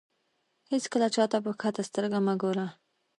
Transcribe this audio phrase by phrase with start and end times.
[0.71, 2.67] هېڅکله چاته په کښته سترګه مه ګوره.